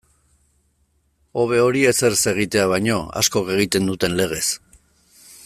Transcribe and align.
Hobe 1.41 1.59
hori 1.65 1.83
ezer 1.91 2.17
ez 2.17 2.23
egitea 2.33 2.65
baino, 2.73 2.97
askok 3.23 3.53
egiten 3.59 3.93
duten 3.93 4.19
legez. 4.23 4.45